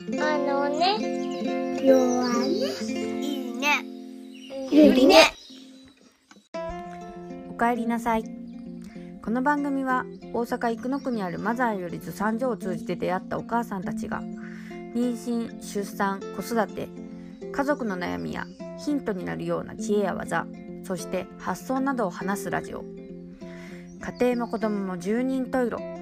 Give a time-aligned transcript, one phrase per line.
[0.00, 0.98] あのね、
[1.80, 2.50] 弱ね。
[3.22, 3.84] いいね。
[4.68, 5.32] ゆりね。
[7.48, 8.24] おかえりなさい
[9.22, 16.88] この番組は大阪生野区にあるマザーよりず産所を通じて出会ったお母さんたちが妊娠出産子育て
[17.52, 18.46] 家族の悩みや
[18.84, 20.44] ヒントになるような知恵や技
[20.82, 22.84] そして発想などを話すラジオ
[24.20, 25.93] 家庭も子供も十人十色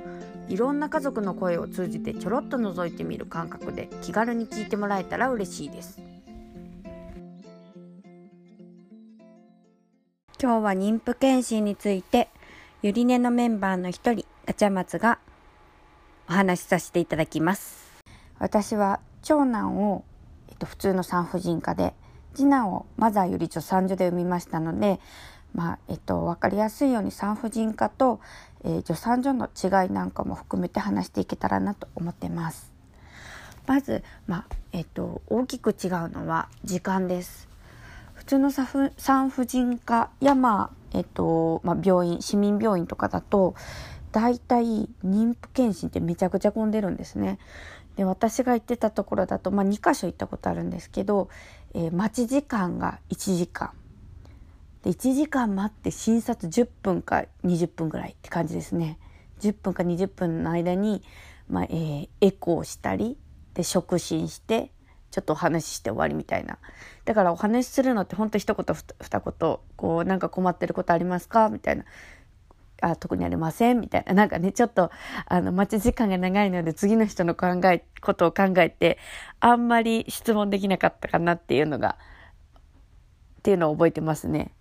[0.48, 5.98] いろんな家族の声を通じてちょろっと覗いてみる感覚で気軽に聞いてもらえたら嬉しいです。
[10.40, 12.28] 今日は妊婦検診について
[12.82, 15.20] ゆりねのメンバーの一人ガチャマツが
[16.28, 18.02] お話しさせていただきます。
[18.40, 20.04] 私は長男を、
[20.48, 21.94] えっと、普通の産婦人科で
[22.34, 24.98] 次男をマザーより助産所で産みましたので
[25.54, 28.20] まあえっと、分かりやすいように産婦人科と、
[28.64, 32.72] えー、助産所の違いなんかも含めて話していけたらなと思ってます。
[33.66, 37.48] まず、まあえっと、大きく違うのは時間です。
[38.14, 43.54] 普通の産婦人科や、まあえっとまあ、病院市民病院とかだと
[44.12, 47.38] 大体妊婦検診ってめちゃくちゃ混んでるんですね。
[47.96, 51.28] で私が行ってたところだと、まあ、2箇所行ったことあるんですけど、
[51.74, 53.70] えー、待ち時間が1時間
[54.82, 58.98] で1時間待って診察10分か20分ぐらいって感じですね。
[59.40, 61.02] 10分か20分の間に、
[61.48, 63.18] まあえー、エコーしたり
[63.54, 64.72] で触診して
[65.10, 66.58] ちょっとお話しして終わりみたいな。
[67.04, 69.58] だからお話しするのってほんと一言二言。
[69.76, 71.84] こうなんか困ってることありますかみたいな。
[72.80, 74.14] あ特にありませんみたいな。
[74.14, 74.90] なんかねちょっと
[75.26, 78.98] あの待ち時間が長いので次の人の考えことを考えて
[79.38, 81.96] あんまり質問できなかったかなっていうのが
[83.38, 84.52] っていうのを覚えてますね。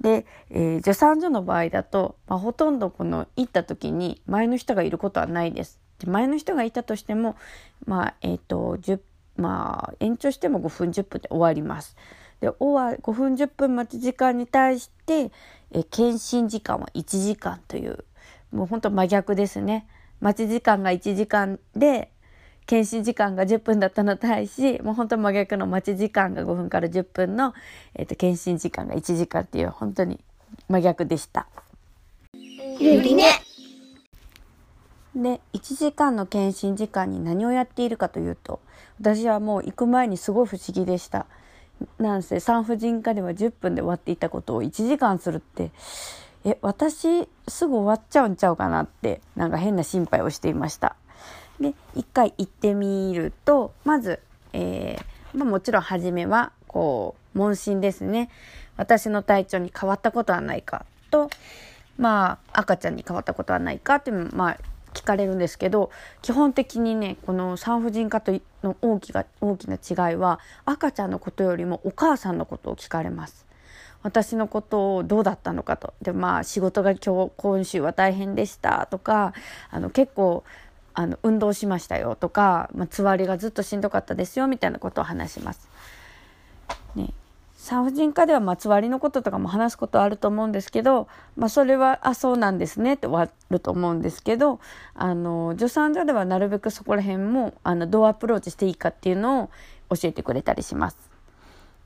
[0.00, 5.78] で、えー、助産所の場合だと、まあ、ほとんどこの行った時に前の人がいることはないです。
[5.98, 7.36] で前の人がいたとしても、
[7.86, 8.78] まあ、え、ー、と、
[9.36, 11.96] まあ、延長しても5分10分で終わります。
[12.40, 15.30] で、終わ、5分10分待ち時間に対して、
[15.72, 18.04] えー、検診時間は1時間という、
[18.50, 19.86] もう本当真逆ですね。
[20.20, 22.10] 待ち時間が1時間で、
[22.70, 27.52] 検診時間が10分だったのに対し、もう本当真逆の待ち時間が5分から10分の、
[27.96, 30.20] えーと、検診時間が1時間っていう本当に
[30.68, 31.48] 真逆でした。
[32.78, 33.24] ゆりね。
[35.16, 38.60] で、1時間の検診時間に何をやっているかというと、
[39.00, 41.26] 私はもう行く前にすごい不思議でした。
[41.98, 45.72] なんせ産婦人科では10分で終わっていたことを1時間するって、
[46.44, 50.94] え、私すぐ終わっちゃうんちゃうかなって、なんか変な心配をしていました。
[51.60, 54.20] で一回行ってみるとまず、
[54.52, 58.30] えー、まあ、もちろん初めはこう問診ですね
[58.76, 61.30] 私の体調に変わったことはないかと
[61.98, 64.58] まあ赤ちゃんに変わったことはないかってまあ
[64.94, 65.90] 聞かれるんですけど
[66.22, 68.32] 基本的にねこの産婦人科と
[68.62, 73.46] の大きな大きな違いは赤ちゃんのことよりもお母さんのことを聞かれます。
[74.02, 75.92] 私のことをどうだったのかと。
[76.00, 79.34] でまあ仕事が今日今週は大変でしたとか
[79.70, 80.42] あの結構
[80.94, 85.68] あの運動しましたよとか、まあ、つわりがずっとしんどかったですよみたいなことを話します。
[86.94, 87.12] ね、
[87.54, 94.60] 産婦人科ではまあつわりのこととかも話すことあると思うんですけど、まあ、それは「あそうなんですね」って終わると思うんですけど
[94.94, 99.50] あの助産所ではなるべくそこら辺もあのどうアプローチしていいかっていうのを
[99.94, 101.10] 教えてくれたりします。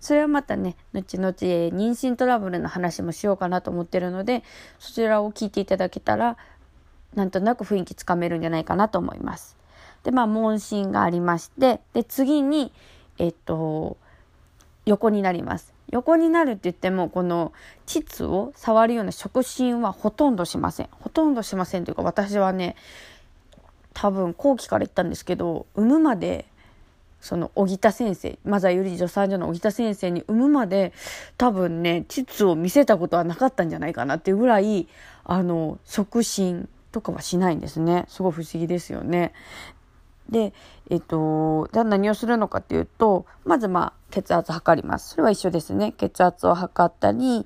[0.05, 4.45] それはまたね後々妊娠トラブルの話もしようかなと思ってるので
[4.79, 6.37] そちらを聞いていただけたら
[7.15, 9.57] なんとなく雰囲気つかめるんじゃないかなと思います。
[10.03, 12.73] で、まあ、問診がありまして、で、次に、
[13.19, 13.97] えっと、
[14.85, 15.73] 横になります。
[15.91, 17.53] 横になるって言っても、この
[17.87, 20.89] 膣を触るような触診はほとんどしません。
[20.91, 22.77] ほとんどしませんというか、私はね、
[23.93, 26.47] 多分後期から言ったんですけど、産むまで、
[27.21, 30.93] その小木田先生、マザーゆり助産所の小木田先生に産むまで、
[31.39, 34.89] 多分ね、膣を見せたことはなかったんじゃないかなっていうぐらい、
[35.25, 38.05] あの、触診とかはしないんですね。
[38.09, 39.33] すごい不思議ですよね。
[40.29, 40.55] で、
[40.89, 45.11] えっと、じゃあ何をするのかっていうと、まずまあ、血圧測ります。
[45.11, 45.93] それは一緒ですね。
[45.93, 47.45] 血圧を測ったり、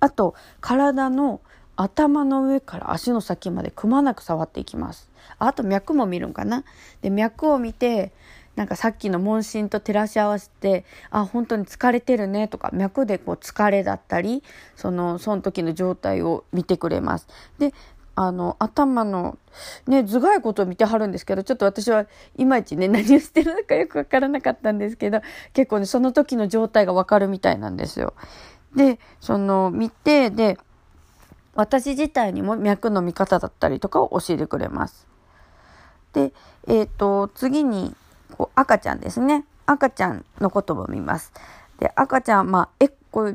[0.00, 1.40] あと、体の
[1.76, 5.10] 頭の上から足の先までくまなく触っていきます。
[5.38, 6.64] あと、脈も見るんかな。
[7.02, 8.12] で、脈を見て、
[8.56, 14.42] なんかさっきの問診と照らし合わせて、あ、本当に疲れてるねとか、脈でこう疲れだったり、
[14.74, 17.28] その、その時の状態を見てくれます。
[17.58, 17.74] で、
[18.16, 19.38] あの、頭の、
[19.86, 25.20] ね、頭蓋骨を見てはるんですけど、ちょっと私はいまいちね、何をしてるのかよくわからなかったんですけど、
[25.52, 28.14] 結構ね、その時の状態がわかるみたいなんですよ。
[28.74, 30.58] で、その、見て、で、
[31.54, 35.06] 私自体にも脈の見方だったりとかを教えてくれます。
[36.14, 36.32] で、
[36.66, 37.94] えっ、ー、と、次に、
[38.36, 39.44] こう赤ちゃんですね。
[39.66, 41.32] 赤ちゃんのことも見ます。
[41.78, 43.34] で、赤ちゃん、まあ、え、これ、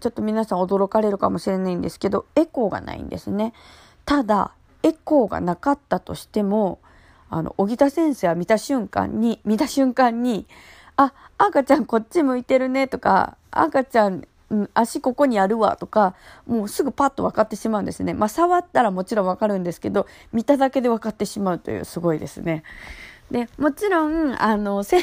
[0.00, 3.52] ちょっと皆さん驚かれるかもしれないんですけど、エコーがないんですね。
[4.04, 4.52] ただ、
[4.82, 6.80] エコーがなかったとしても、
[7.30, 10.46] あの、小木田先生は見た瞬間に、見た瞬間に、
[10.96, 14.26] あ、赤ちゃんこっち向いてるねとか、赤ちゃん、
[14.74, 16.14] 足ここにあるわとか、
[16.46, 18.12] もうすぐパッと分かってしまうんですね。
[18.12, 22.64] まあ、触ったらもちろん分かるんですけど、見ただけで分かってしまうという、すごいですね。
[23.30, 25.02] で、もちろん、あの、性、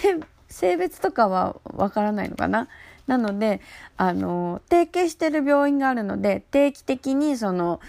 [0.49, 2.67] 性別とかは分からないのかな。
[3.07, 3.59] なので、
[3.97, 7.79] あの、提携してる病院があるので、定期的にその、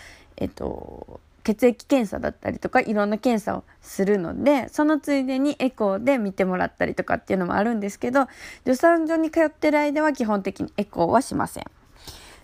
[0.40, 8.26] えっと、血液検査だったりとかいろんな検査をするのでそのついでにエコーで見てもらったりとかっていうのもあるんですけど
[8.64, 11.64] 助産所に通ってる間は基本的にエコーはしません。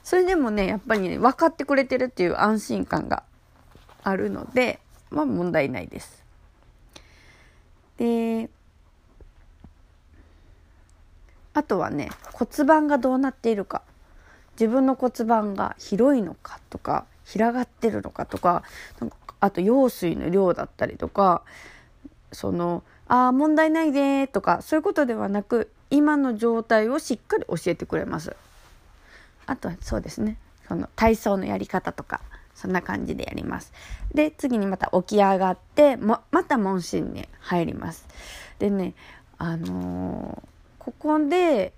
[0.03, 3.25] それでもねやっぱりね分かってくれてるっていう安心感が
[4.05, 4.79] あるので
[5.11, 6.25] まあ問題ないです。
[7.99, 8.49] で
[11.55, 13.83] あとはね骨盤がどうなっているか。
[14.59, 18.63] 自分の骨盤が広いのかとか広がってるのかとか
[19.41, 21.43] あと羊水の量だったりとか
[22.33, 28.35] そのああ問題ないでとかそういうことではなく今の状態をしっかり教えてくれます。
[29.47, 32.21] あとはそうですねその体操のやり方とか
[32.55, 33.73] そんな感じでやります。
[34.13, 38.07] で次にまた起き上がってままた問診に入ります。
[38.59, 38.95] でね
[39.39, 41.73] あのー、ここで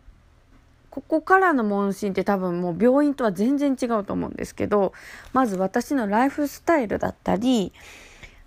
[0.91, 4.93] ここからの問診って多分もう病院とは全然違うと思うんですけど
[5.33, 7.73] まず私のライフスタイルだったり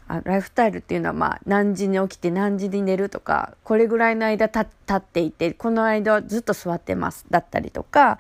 [0.08, 8.20] あライフスタイルっていうのはまあ何時に起きて何時に寝るとかこれぐらいの間立っていてこの間ずっと座ってますだったりとか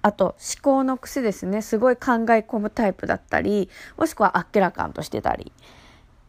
[0.00, 1.60] あと思考の癖ですね。
[1.60, 5.52] すごい考え込むタイプだったりもしくはあっけらかんとしてたり。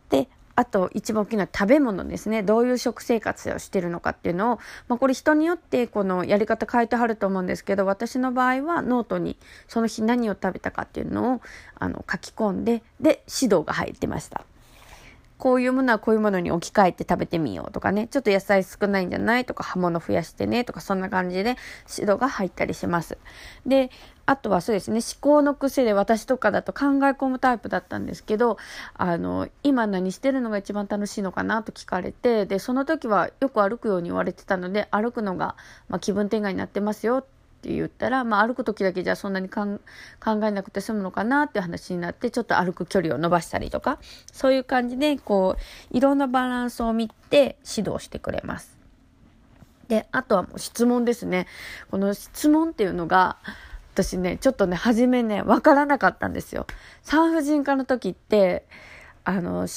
[0.10, 0.28] で
[0.60, 2.44] あと一番大きな食べ物ですね。
[2.44, 4.60] どういう食生活をしてるのかっていうのを、
[4.90, 9.38] まあこれ人によってこのやり方変えてはると思うんですけど、私の場合はノートに
[9.70, 11.42] その日何を食べたかっていうのを
[11.76, 14.44] あの書き込んで、で指導が入ってました。
[15.40, 21.56] こういうものはこういうものに置き換えて食べてみようとかね、ちょっと野菜少ないんじゃないとか、葉物増やしてねとか、そんな感じで
[21.90, 23.18] 指導が入ったりします。
[23.66, 23.90] で、
[24.26, 28.58] あとはそうですね、思考の癖で私とかだと考え込むタイプだったんですけど、
[28.94, 35.56] あの、今何してるのが一番楽しいのかなと聞かれて、で、その時はよく歩くように言われてたので、歩くのが、
[35.88, 39.80] まあ、気分転換になってますよってって言ったら、まあ、歩く時だけじゃそんなに考
[40.26, 44.00] えなくて済むのかなっていう話になってちょっと歩く距離を伸ばしたりとか
[44.32, 45.58] そういう感じでこ
[45.92, 48.78] ういろんなバランスを見て指導してくれます。
[49.90, 51.48] であとはもう質問ですね。
[51.92, 53.38] この質問っていうのが
[53.94, 56.66] 私ねちょっとね初めね分からなかったんですよ。
[57.02, 58.66] 産婦人科の時って
[59.26, 59.68] あの、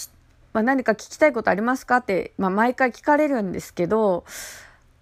[0.52, 4.25] まあ、何か聞きたいことありますかって、まあ、毎回聞かれるんですけど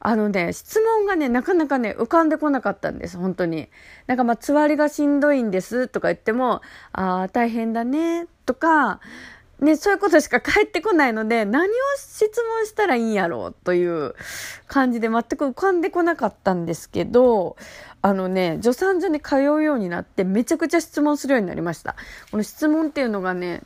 [0.01, 3.69] あのね、質問がね、なかなかね、浮かんでこなかったんです、本当に。
[4.07, 6.63] なんかまあ、つわりがしんどいんですとか言っても、
[6.93, 9.01] ああ、大変だね、とか、
[9.61, 14.15] ね、そういうことしか返ってこないので、何を質問したらいいんやろうという
[14.67, 17.57] 感じで全く浮かんでこなかったんですけど、
[18.03, 21.97] あのね、助産所に通うようになってめちゃくちゃ質問するようになりました。
[22.31, 23.61] この質問っていうのがね、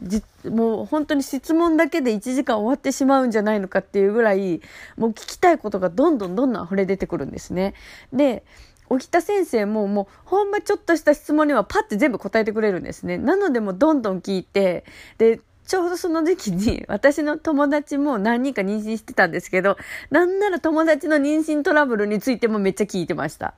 [0.44, 4.61] もう本当に質問だけで1時間終わってしまうんじゃないのかっていうぐらい、
[4.96, 7.74] もう聞きたいことがどんどんどんどん溢れ出てくるんですね。
[8.13, 8.44] で、
[8.89, 13.19] 沖田先生ももうほんまちょっとした質問にはパッて全部答えてくれるんですね。
[13.19, 14.84] なのでもうどんどん聞いて、
[15.19, 19.76] で、ちょうどその時期に 私の友達も何人か妊娠してたんですけど、
[20.10, 23.54] なんなら友達の妊娠トラブルについてもめっちゃ聞いてました。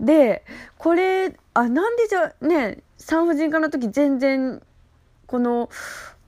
[0.00, 0.44] で、
[0.78, 4.62] これ、あ、なんでじゃ、ね、産婦人科の時全然、
[5.26, 5.70] この、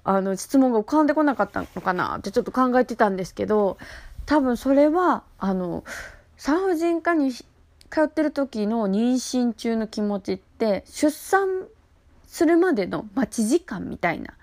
[0.04, 3.76] あの、質問が浮かんでこなかったのかなってちょっと考えてたんですけど、
[4.24, 5.84] 多分それは、あの、
[6.36, 7.44] 産婦人科に通
[8.04, 11.66] ってる時の妊娠中の気持ちって、出産
[12.26, 14.34] するまでの待ち時間みたいな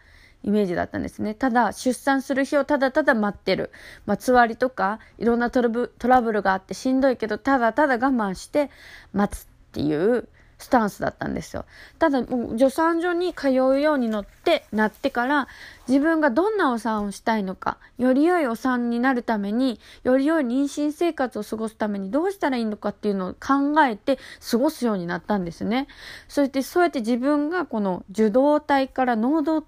[0.46, 1.34] イメージだったんですね。
[1.34, 3.72] ただ、出産する日をただただ待ってる。
[4.06, 8.70] まあ、つわりとか、いろんなトラブルがあってしんどいけど、ただただ我慢して
[9.12, 10.28] 待つっていう
[10.60, 11.66] スタンスだったんですよ。
[11.98, 15.48] ただ、もう助産所に通うようになって、なってから、
[15.88, 25.88] 自分がどんなお産をしたいのか、より良いお産になるために、より良い妊娠生活を過ごすためにどうしたらいいのかっていうのを考えて過ごすようになったんですね。
[26.28, 29.66] そして、そうやって自分がこの受動体から能動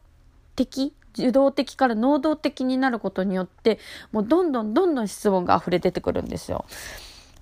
[0.57, 3.79] 的受動的から能動的になることによって
[4.11, 6.65] もうどんどんどんどん質問が溢れ出てくるんですよ。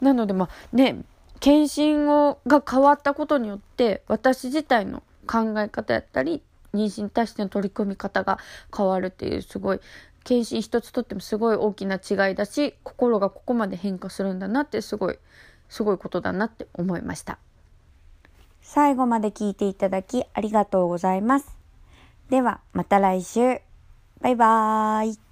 [0.01, 1.03] なのでまあね
[1.39, 6.41] 検診をが変わったことによって私自体の考え方やったり
[6.73, 8.39] 妊娠に対しての取り組み方が
[8.75, 9.79] 変わるっていうすごい
[10.23, 15.17] 検診一つとってもすごい大きな違いだし心がここまで変化するんだなってすごい
[15.69, 17.37] すごいことだなって思いました
[18.61, 21.64] 最後まで聞いていただきありがとうございます
[22.29, 23.61] では、また来週。
[24.21, 25.24] バイバーイ。